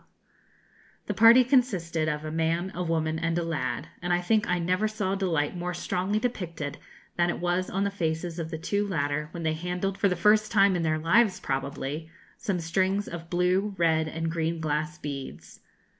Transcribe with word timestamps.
]The 1.05 1.13
party 1.13 1.43
consisted 1.43 2.09
of 2.09 2.25
a 2.25 2.31
man, 2.31 2.71
a 2.73 2.81
woman, 2.81 3.19
and 3.19 3.37
a 3.37 3.43
lad; 3.43 3.89
and 4.01 4.11
I 4.11 4.19
think 4.19 4.47
I 4.49 4.57
never 4.57 4.87
saw 4.87 5.13
delight 5.13 5.55
more 5.55 5.75
strongly 5.75 6.17
depicted 6.17 6.79
than 7.17 7.29
it 7.29 7.37
was 7.37 7.69
on 7.69 7.83
the 7.83 7.91
faces 7.91 8.39
of 8.39 8.49
the 8.49 8.57
two 8.57 8.87
latter, 8.87 9.27
when 9.29 9.43
they 9.43 9.53
handled, 9.53 9.99
for 9.99 10.09
the 10.09 10.15
first 10.15 10.51
time 10.51 10.75
in 10.75 10.81
their 10.81 10.97
lives 10.97 11.39
probably, 11.39 12.09
some 12.35 12.59
strings 12.59 13.07
of 13.07 13.29
blue, 13.29 13.75
red, 13.77 14.07
and 14.07 14.31
green 14.31 14.59
glass 14.59 14.97
beads. 14.97 15.59